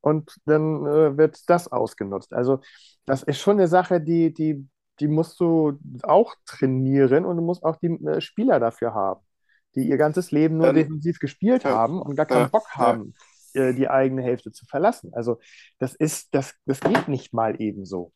[0.00, 2.32] Und dann äh, wird das ausgenutzt.
[2.32, 2.60] Also,
[3.06, 4.68] das ist schon eine Sache, die, die,
[5.00, 9.20] die musst du auch trainieren und du musst auch die äh, Spieler dafür haben,
[9.74, 11.70] die ihr ganzes Leben nur Dann- defensiv gespielt Ja.
[11.70, 12.48] haben und gar keinen Ja.
[12.48, 13.14] Bock haben,
[13.54, 15.12] äh, die eigene Hälfte zu verlassen.
[15.14, 15.38] Also,
[15.78, 18.12] das ist, das, das geht nicht mal eben so.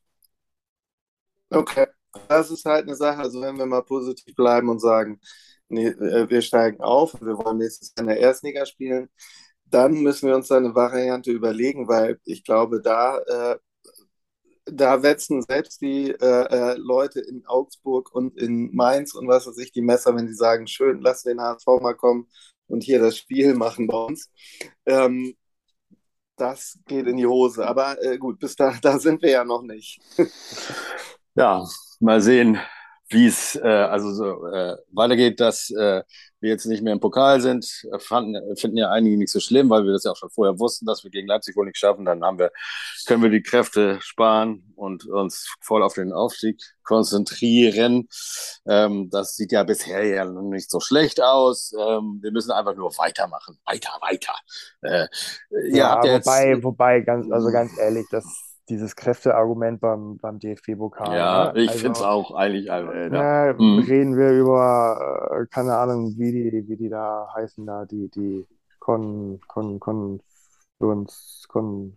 [1.50, 1.86] Okay,
[2.28, 3.18] das ist halt eine Sache.
[3.20, 5.20] Also wenn wir mal positiv bleiben und sagen,
[5.68, 9.08] nee, äh, wir steigen auf, wir wollen nächstes Jahr in der Erstliga spielen,
[9.66, 13.58] dann müssen wir uns da eine Variante überlegen, weil ich glaube, da, äh,
[14.76, 16.16] da wetzen selbst die äh,
[16.72, 20.34] äh, Leute in Augsburg und in Mainz und was weiß ich, die Messer, wenn sie
[20.34, 22.28] sagen, schön, lass den HSV mal kommen
[22.66, 24.30] und hier das Spiel machen bei uns.
[24.86, 25.34] Ähm,
[26.36, 27.66] das geht in die Hose.
[27.66, 30.00] Aber äh, gut, bis da, da sind wir ja noch nicht.
[31.34, 31.64] Ja,
[32.00, 32.58] mal sehen,
[33.12, 36.02] wie es äh, also so äh, weitergeht, dass äh,
[36.40, 37.84] wir jetzt nicht mehr im Pokal sind.
[37.92, 40.58] Äh, Fanden, finden ja einige nicht so schlimm, weil wir das ja auch schon vorher
[40.58, 42.04] wussten, dass wir gegen Leipzig wohl nicht schaffen.
[42.04, 42.50] Dann haben wir,
[43.06, 48.08] können wir die Kräfte sparen und uns voll auf den Aufstieg konzentrieren.
[48.66, 51.72] Ähm, das sieht ja bisher ja noch nicht so schlecht aus.
[51.78, 53.58] Ähm, wir müssen einfach nur weitermachen.
[53.64, 54.34] Weiter, weiter.
[54.82, 55.06] Äh,
[55.70, 61.16] ja jetzt, wobei, wobei, ganz, also ganz ehrlich, das, dieses Kräfteargument beim, beim DFB-Pokal.
[61.16, 61.60] ja, ne?
[61.62, 62.94] ich Also, finde es auch eigentlich albern.
[62.96, 63.08] Äh, Ja.
[63.10, 63.78] na, Mhm.
[63.80, 68.46] reden wir über, äh, keine Ahnung, wie die, wie die da heißen, da, die, die
[68.78, 70.20] Con, Con, Con,
[70.78, 71.06] Con,
[71.48, 71.96] Con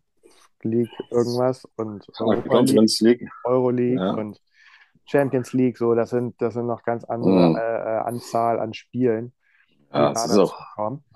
[0.63, 3.30] League irgendwas und Europa League, League.
[3.43, 4.12] Euroleague Ja.
[4.13, 4.39] und
[5.06, 7.56] Champions League, so, das sind, das sind noch ganz andere Mhm.
[7.58, 9.34] äh, äh, Anzahl an Spielen,
[9.93, 10.56] Ja, da das ist auch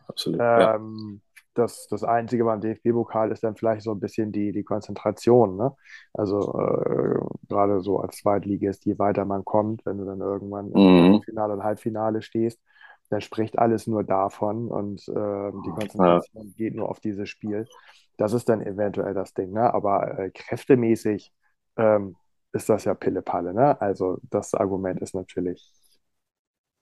[0.07, 0.39] absolut.
[0.39, 0.75] ja.
[0.75, 1.21] Ähm,
[1.53, 5.57] das, das Einzige beim DFB-Pokal ist dann vielleicht so ein bisschen die, die Konzentration.
[5.57, 5.75] Ne?
[6.13, 10.75] Also äh, gerade so als Zweitligist, je weiter man kommt, wenn du dann irgendwann im
[10.75, 11.21] Mhm.
[11.21, 12.59] Finale und Halbfinale stehst,
[13.09, 17.69] dann spricht alles nur davon und ähm, die Konzentration geht nur auf dieses Spiel.
[18.17, 19.51] Das ist dann eventuell das Ding.
[19.53, 19.73] Ne?
[19.73, 21.33] Aber äh, kräftemäßig
[21.77, 22.17] ähm,
[22.51, 23.53] ist das ja Pille-Palle.
[23.53, 23.79] Ne?
[23.81, 25.73] Also das Argument ist natürlich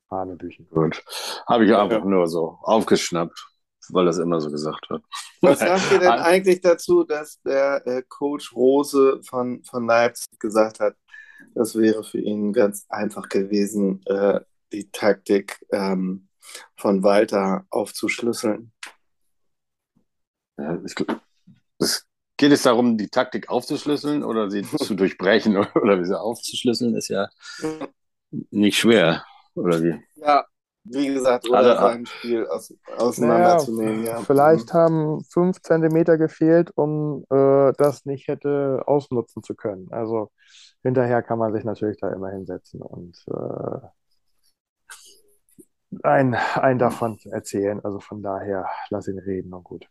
[0.10, 0.68] Hanebüchen.
[0.70, 1.04] Gut.
[1.48, 2.04] Habe ich einfach Ja.
[2.04, 3.48] nur so aufgeschnappt,
[3.94, 5.04] weil das immer so gesagt wird.
[5.42, 10.80] Was sagt ihr denn eigentlich dazu, dass der äh, Coach Rose von, von Leipzig gesagt
[10.80, 10.96] hat,
[11.54, 14.40] das wäre für ihn ganz einfach gewesen, äh,
[14.72, 16.28] die Taktik ähm,
[16.76, 18.72] von Walter aufzuschlüsseln?
[20.58, 21.22] Ja, ich, glaub,
[21.80, 26.96] es geht es darum, die Taktik aufzuschlüsseln oder sie zu durchbrechen oder, oder sie aufzuschlüsseln,
[26.96, 27.30] ist ja
[28.52, 29.26] nicht schwer.
[29.56, 30.00] Oder wie?
[30.16, 30.46] Ja,
[30.90, 34.06] wie gesagt, oder Alle- sein Spiel aus, auseinanderzunehmen.
[34.06, 34.18] Ja.
[34.22, 39.88] Vielleicht haben fünf Zentimeter gefehlt, um äh, das nicht hätte ausnutzen zu können.
[39.92, 40.32] Also
[40.84, 43.80] hinterher kann man sich natürlich da immer hinsetzen und äh,
[46.04, 47.84] ein, ein davon erzählen.
[47.84, 49.88] Also von daher, lass ihn reden und gut.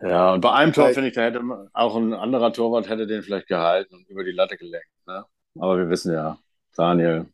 [0.00, 3.06] Ja, und bei einem Tor finde ich, da hätte man- auch ein anderer Torwart hätte
[3.06, 4.88] den vielleicht gehalten und über die Latte gelenkt.
[5.06, 5.24] Ne?
[5.58, 6.36] Aber wir wissen ja,
[6.76, 7.26] Daniel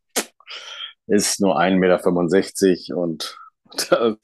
[1.07, 3.39] ist nur 1,65 Meter und
[3.91, 4.17] da,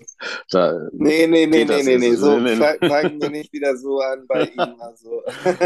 [0.51, 2.15] da, Nee, nee, nee, nee, nee, nee.
[2.17, 2.57] So, Nee, nee.
[2.57, 4.75] fa- fangen wir nicht wieder so an bei ihm.
[4.81, 5.23] Also.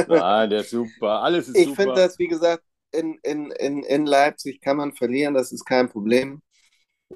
[0.06, 1.22] nein, der ist super.
[1.22, 1.76] Alles ist Ich super.
[1.76, 5.88] finde das, wie gesagt, in, in, in, in Leipzig kann man verlieren, das ist kein
[5.88, 6.42] Problem.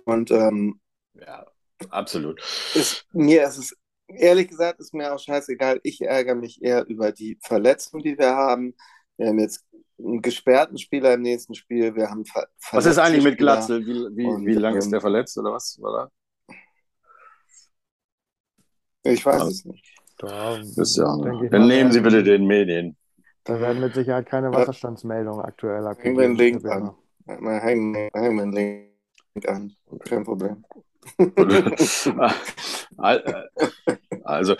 [0.04, 0.80] Und ähm,
[1.14, 1.46] Ja,
[1.90, 2.40] absolut.
[2.74, 3.76] ist, mir ist es,
[4.08, 5.80] ehrlich gesagt, ist mir auch scheißegal.
[5.82, 8.74] Ich ärgere mich eher über die Verletzung, die wir haben.
[9.16, 9.64] Wir haben jetzt
[9.98, 11.94] einen gesperrten Spieler im nächsten Spiel.
[11.94, 13.38] Wir haben ver Was ist eigentlich mit.
[13.38, 13.84] Glatzel?
[13.84, 15.78] Wie, wie, Und, wie lange ist ähm, der verletzt oder was?
[15.80, 16.10] Oder?
[19.02, 19.84] Ich weiß es nicht.
[20.18, 22.96] Da, ja, dann nehmen Sie bitte den Medien.
[23.44, 26.06] Da werden mit Sicherheit keine Wasserstandsmeldungen aktuell aktuell.
[26.06, 26.90] Hängen wir einen Link an.
[27.26, 29.76] Hängen wir einen Link an.
[30.04, 30.64] Kein Problem.
[34.24, 34.56] also,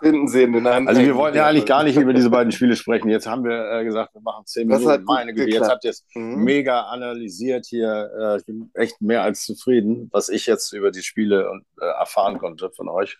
[0.00, 0.88] finden Sie in den anderen.
[0.88, 3.08] Also wir wollten ja eigentlich gar nicht über diese beiden Spiele sprechen.
[3.08, 4.88] Jetzt haben wir äh, gesagt, wir machen zehn Minuten.
[4.88, 6.42] Hat Meine Güte, jetzt habt ihr es mhm.
[6.44, 8.10] mega analysiert hier.
[8.18, 11.86] Äh, ich bin echt mehr als zufrieden, was ich jetzt über die Spiele und, äh,
[11.86, 13.18] erfahren konnte von euch.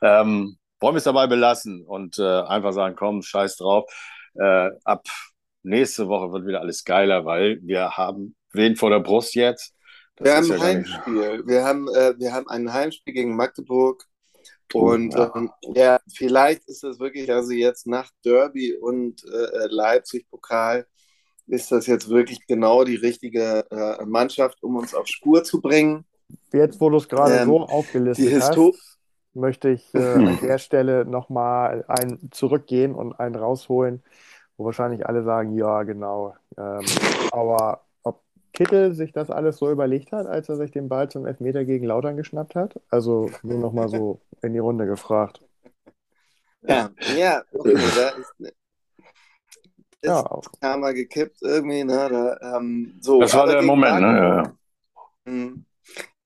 [0.00, 3.84] Ähm, wollen wir es dabei belassen und äh, einfach sagen, komm, scheiß drauf.
[4.34, 5.04] Äh, ab
[5.62, 9.74] nächste Woche wird wieder alles geiler, weil wir haben wen vor der Brust jetzt.
[10.16, 11.42] Das wir haben ja ein Heimspiel.
[11.46, 14.04] Wir haben, äh, wir haben ein Heimspiel gegen Magdeburg
[14.74, 15.32] und ja.
[15.34, 20.86] Ähm, ja, vielleicht ist es wirklich, also jetzt nach Derby und äh, Leipzig-Pokal,
[21.46, 26.04] ist das jetzt wirklich genau die richtige äh, Mannschaft, um uns auf Spur zu bringen.
[26.52, 28.98] Jetzt, wo du es gerade ähm, so aufgelistet hast,
[29.34, 34.02] möchte ich äh, an der Stelle nochmal einen zurückgehen und einen rausholen,
[34.56, 36.34] wo wahrscheinlich alle sagen, ja, genau.
[36.56, 36.84] Ähm,
[37.32, 37.82] aber
[38.52, 41.86] Kittel sich das alles so überlegt hat, als er sich den Ball zum Elfmeter gegen
[41.86, 42.80] Lautern geschnappt hat?
[42.90, 45.40] Also nur nochmal so in die Runde gefragt.
[46.62, 48.54] Ja, ja, okay, da ist, ist
[50.02, 50.40] ja.
[50.60, 52.08] Karma gekippt irgendwie, ne?
[52.40, 54.16] Da, ähm, so, das war der Moment, ne?
[54.16, 54.56] Ja.
[55.26, 55.64] Hm.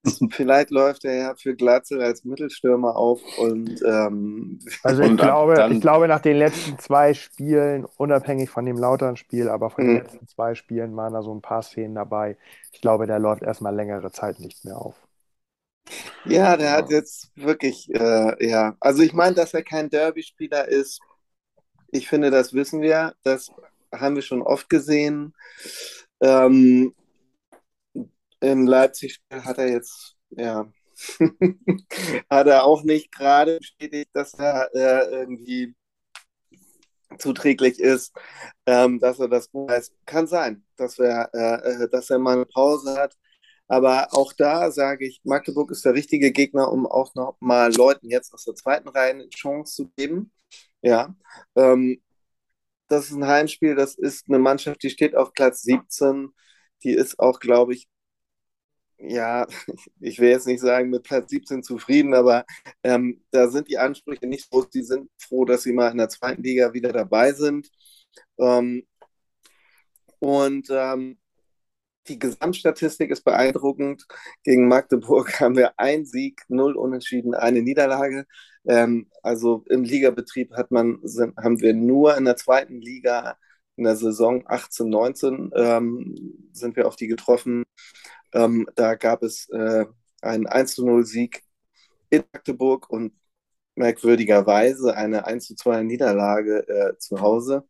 [0.31, 5.55] Vielleicht läuft er ja für Glatzel als Mittelstürmer auf und ähm, also ich, und glaube,
[5.55, 9.95] dann, ich glaube, nach den letzten zwei Spielen, unabhängig von dem Lautern-Spiel, aber von den
[9.95, 10.01] mhm.
[10.01, 12.37] letzten zwei Spielen waren da so ein paar Szenen dabei.
[12.73, 14.97] Ich glaube, der läuft erstmal längere Zeit nicht mehr auf.
[16.25, 16.73] Ja, der ja.
[16.73, 21.01] hat jetzt wirklich, äh, ja, also ich meine, dass er kein Derby-Spieler ist.
[21.91, 23.15] Ich finde, das wissen wir.
[23.23, 23.51] Das
[23.93, 25.35] haben wir schon oft gesehen.
[26.21, 26.95] Ähm,
[28.41, 30.71] in Leipzig hat er jetzt, ja,
[32.31, 35.75] hat er auch nicht gerade bestätigt, dass er äh, irgendwie
[37.19, 38.13] zuträglich ist,
[38.67, 39.95] ähm, dass er das gut heißt.
[40.07, 43.17] Kann sein, dass er, äh, äh, dass er mal eine Pause hat.
[43.69, 48.09] Aber auch da sage ich, Magdeburg ist der richtige Gegner, um auch noch mal Leuten
[48.11, 50.33] jetzt aus der zweiten Reihe eine Chance zu geben.
[50.83, 51.17] Ja,
[51.57, 52.01] ähm,
[52.89, 56.31] das ist ein Heimspiel, das ist eine Mannschaft, die steht auf Platz 17.
[56.85, 57.89] Die ist auch, glaube ich,
[58.99, 59.47] ja,
[60.01, 62.45] ich will jetzt nicht sagen, mit Platz 17 zufrieden, aber
[62.83, 64.71] ähm, da sind die Ansprüche nicht groß.
[64.71, 67.69] Die sind froh, dass sie mal in der zweiten Liga wieder dabei sind.
[68.39, 68.87] Ähm,
[70.19, 71.19] und ähm,
[72.09, 74.07] die Gesamtstatistik ist beeindruckend.
[74.45, 78.27] Gegen Magdeburg haben wir ein Sieg, null Unentschieden, eine Niederlage.
[78.67, 83.37] Ähm, also im Ligabetrieb hat man, sind, haben wir nur in der zweiten Liga
[83.77, 87.65] in der Saison 18, 19 ähm, sind wir auf die getroffen.
[88.33, 89.87] Ähm, da gab es äh,
[90.23, 91.43] einen 1-0-Sieg
[92.11, 93.13] in Magdeburg und
[93.75, 97.67] merkwürdigerweise eine 1-2 Niederlage äh, zu Hause.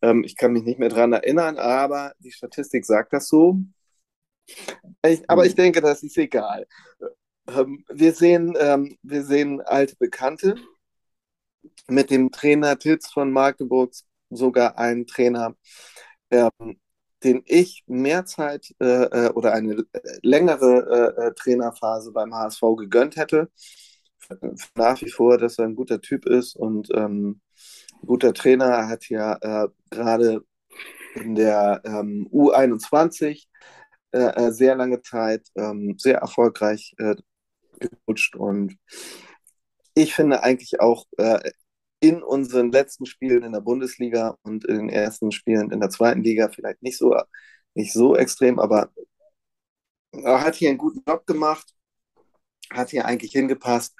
[0.00, 3.58] Ähm, ich kann mich nicht mehr daran erinnern, aber die Statistik sagt das so.
[5.06, 6.66] Ich, aber ich denke, das ist egal.
[7.48, 10.56] Ähm, wir, sehen, ähm, wir sehen alte Bekannte.
[11.88, 13.92] Mit dem Trainer Titz von Magdeburg
[14.30, 15.54] sogar einen Trainer,
[16.30, 16.80] ähm,
[17.24, 19.84] den ich mehr Zeit äh, äh oder eine
[20.22, 23.50] längere äh, äh Trainerphase beim HSV gegönnt hätte.
[24.74, 27.40] Nach wie vor, dass er ein guter Typ ist und ähm,
[28.02, 28.66] ein guter Trainer.
[28.66, 30.42] Er hat ja äh, gerade
[31.14, 33.44] in der ähm, U21
[34.12, 36.94] äh, äh, sehr lange Zeit ähm, sehr erfolgreich
[37.78, 38.76] gerutscht und
[39.94, 41.04] ich finde eigentlich auch
[42.02, 46.22] in unseren letzten Spielen in der Bundesliga und in den ersten Spielen in der zweiten
[46.24, 47.16] Liga vielleicht nicht so,
[47.74, 48.90] nicht so extrem, aber
[50.12, 51.72] er hat hier einen guten Job gemacht,
[52.70, 53.94] hat hier eigentlich hingepasst.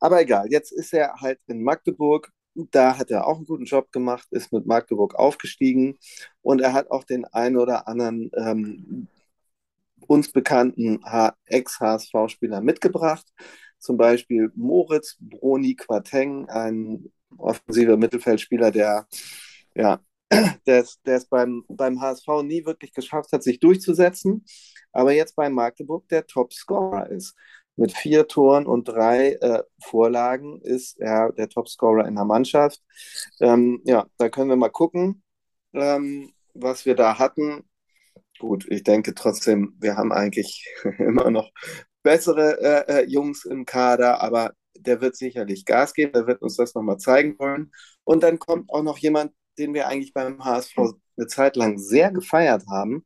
[0.00, 2.30] Aber egal, jetzt ist er halt in Magdeburg.
[2.54, 5.98] Da hat er auch einen guten Job gemacht, ist mit Magdeburg aufgestiegen
[6.40, 9.08] und er hat auch den einen oder anderen ähm,
[10.06, 11.00] uns bekannten
[11.46, 13.26] Ex-HSV-Spieler mitgebracht.
[13.78, 19.06] Zum Beispiel Moritz Broni Quateng, ein offensiver Mittelfeldspieler, der
[19.74, 20.00] ja,
[20.66, 24.44] der es, der beim, beim HSV nie wirklich geschafft hat, sich durchzusetzen,
[24.92, 27.36] aber jetzt bei Magdeburg der Topscorer ist.
[27.76, 32.80] Mit vier Toren und drei äh, Vorlagen ist er der Topscorer in der Mannschaft.
[33.40, 35.24] Ähm, ja, da können wir mal gucken,
[35.72, 37.64] ähm, was wir da hatten.
[38.38, 40.64] Gut, ich denke trotzdem, wir haben eigentlich
[40.98, 41.50] immer noch
[42.04, 46.56] bessere äh, äh, Jungs im Kader, aber der wird sicherlich Gas geben, der wird uns
[46.56, 47.72] das nochmal zeigen wollen.
[48.04, 50.76] Und dann kommt auch noch jemand, den wir eigentlich beim HSV
[51.16, 53.04] eine Zeit lang sehr gefeiert haben,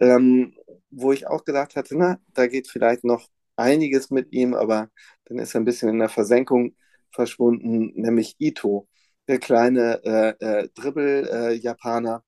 [0.00, 0.54] ähm,
[0.90, 4.88] wo ich auch gedacht hatte, na, da geht vielleicht noch einiges mit ihm, aber
[5.26, 6.76] dann ist er ein bisschen in der Versenkung.
[7.12, 8.88] verschwunden, nämlich Ito,
[9.28, 12.24] der kleine äh, äh, Dribbel-Japaner.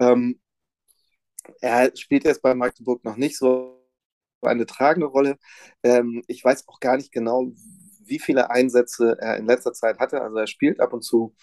[0.00, 0.40] Ähm,
[1.60, 3.86] er spielt jetzt bei Magdeburg noch nicht so
[4.42, 5.38] eine tragende Rolle.
[5.82, 7.52] Ähm, ich weiß auch gar nicht genau,
[8.08, 10.20] wie viele Einsätze er in letzter Zeit hatte.
[10.22, 11.34] Also er spielt ab und zu.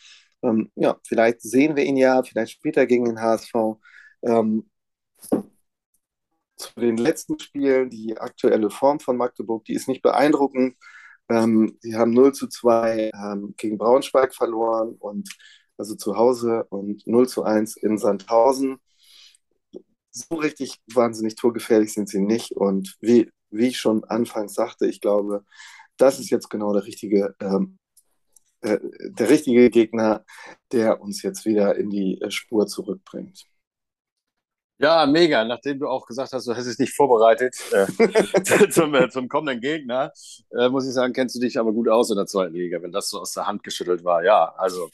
[0.43, 3.53] Ähm, ja, vielleicht sehen wir ihn ja, vielleicht spielt er gegen den HSV.
[4.23, 4.69] Ähm,
[6.57, 10.77] zu den letzten Spielen, die aktuelle Form von Magdeburg, die ist nicht beeindruckend.
[11.29, 15.29] Ähm, sie haben 0 zu 2 ähm, gegen Braunschweig verloren und
[15.77, 18.77] also zu Hause und 0 zu 1 in Sandhausen.
[20.11, 22.51] So richtig wahnsinnig torgefährlich sind sie nicht.
[22.53, 25.43] Und wie, wie ich schon anfangs sagte, ich glaube,
[25.97, 27.77] das ist jetzt genau der richtige, ähm,
[28.61, 28.79] äh,
[29.09, 30.25] der richtige Gegner,
[30.71, 33.45] der uns jetzt wieder in die äh, Spur zurückbringt.
[34.77, 35.45] Ja, mega.
[35.45, 39.61] Nachdem du auch gesagt hast, du hast es nicht vorbereitet äh, zum, äh, zum kommenden
[39.61, 40.11] Gegner,
[40.51, 42.91] äh, muss ich sagen, kennst du dich aber gut aus in der zweiten Liga, wenn
[42.91, 44.23] das so aus der Hand geschüttelt war.
[44.25, 44.89] Ja, also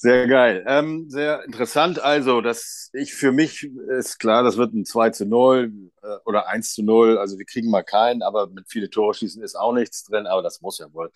[0.00, 0.64] sehr geil.
[0.66, 2.02] Ähm, sehr interessant.
[2.02, 5.70] Also, dass ich für mich ist klar, das wird ein 2 zu 0
[6.02, 7.18] äh, oder 1 zu 0.
[7.18, 10.42] Also wir kriegen mal keinen, aber mit viele Tore schießen ist auch nichts drin, aber
[10.42, 11.10] das muss ja wohl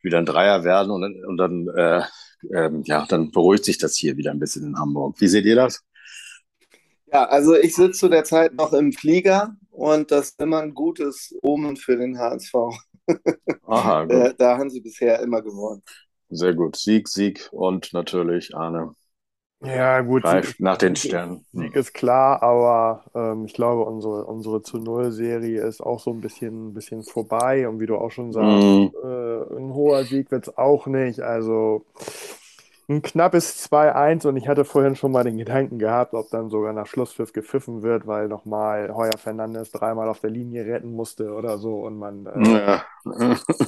[0.00, 2.02] wieder ein Dreier werden und, und dann, äh,
[2.50, 5.20] ähm, ja, dann beruhigt sich das hier wieder ein bisschen in Hamburg.
[5.20, 5.82] Wie seht ihr das?
[7.12, 10.72] Ja, also ich sitze zu der Zeit noch im Flieger und das ist immer ein
[10.72, 12.54] gutes Omen für den HSV.
[13.66, 14.12] Aha, gut.
[14.12, 15.82] Äh, da haben sie bisher immer gewonnen.
[16.34, 16.76] Sehr gut.
[16.76, 18.94] Sieg, Sieg und natürlich Arne.
[19.64, 20.22] Ja, gut.
[20.22, 21.44] Greift nach den Sternen.
[21.52, 26.20] Sieg ist klar, aber ähm, ich glaube, unsere, unsere zu Null-Serie ist auch so ein
[26.20, 27.66] bisschen, ein bisschen vorbei.
[27.68, 28.90] Und wie du auch schon sagst, mm.
[29.02, 31.20] äh, ein hoher Sieg wird es auch nicht.
[31.20, 31.86] Also
[32.88, 36.72] ein knappes 2-1 und ich hatte vorhin schon mal den Gedanken gehabt, ob dann sogar
[36.72, 41.58] nach Schlusspfiff gepfiffen wird, weil nochmal Heuer Fernandes dreimal auf der Linie retten musste oder
[41.58, 42.84] so und man äh, ja.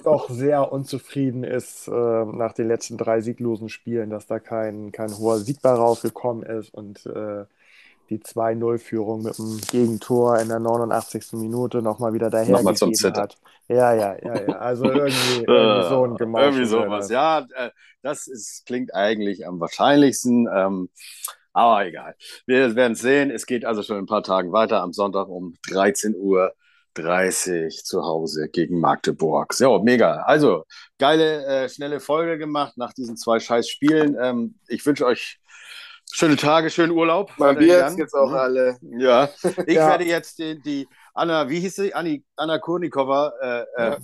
[0.04, 5.16] doch sehr unzufrieden ist äh, nach den letzten drei sieglosen Spielen, dass da kein, kein
[5.16, 7.44] hoher Sieg bei rausgekommen ist und äh,
[8.10, 11.32] die 2-0-Führung mit dem Gegentor in der 89.
[11.32, 13.36] Minute nochmal wieder dahergegeben hat.
[13.68, 14.56] Ja, ja, ja, ja.
[14.58, 16.46] Also irgendwie, irgendwie so ein Gemauschel.
[16.46, 17.10] Irgendwie sowas.
[17.10, 17.70] Ja, äh,
[18.02, 20.48] das ist, klingt eigentlich am wahrscheinlichsten.
[20.52, 20.88] Ähm,
[21.52, 22.14] aber egal.
[22.46, 23.30] Wir werden es sehen.
[23.30, 24.82] Es geht also schon ein paar Tagen weiter.
[24.82, 26.52] Am Sonntag um 13 Uhr
[26.96, 29.52] 30 zu Hause gegen Magdeburg.
[29.52, 30.22] So, mega.
[30.22, 30.64] Also,
[30.98, 34.16] geile, äh, schnelle Folge gemacht nach diesen zwei scheiß Spielen.
[34.20, 35.38] Ähm, ich wünsche euch
[36.12, 37.30] Schöne Tage, schönen Urlaub.
[37.36, 38.36] Mein Bier ist jetzt auch mhm.
[38.36, 38.78] alle.
[38.98, 39.28] Ja,
[39.66, 39.88] ich ja.
[39.88, 41.94] werde jetzt die, die, Anna, wie hieß sie?
[41.94, 43.96] Anni, Anna Kurnikova äh, äh, ja.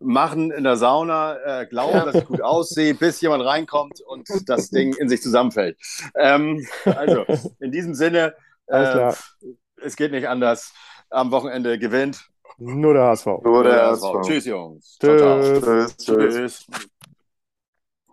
[0.00, 4.70] machen in der Sauna, äh, glauben, dass ich gut aussehe, bis jemand reinkommt und das
[4.70, 5.78] Ding in sich zusammenfällt.
[6.16, 7.24] Ähm, also,
[7.60, 8.34] in diesem Sinne,
[8.66, 9.12] äh,
[9.82, 10.72] es geht nicht anders.
[11.10, 12.28] Am Wochenende gewinnt.
[12.58, 13.26] Nur der HSV.
[13.44, 14.20] Nur der HSV.
[14.22, 14.98] Tschüss, Jungs.
[14.98, 15.20] Tschüss.
[15.20, 15.86] Ciao, ciao.
[15.96, 15.96] Tschüss.
[15.96, 16.66] Tschüss.